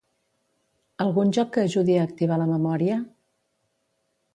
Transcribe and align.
Algun 1.05 1.35
joc 1.39 1.53
que 1.57 1.67
ajudi 1.67 1.99
a 2.01 2.09
activar 2.09 2.41
la 2.45 2.49
memòria? 2.57 3.01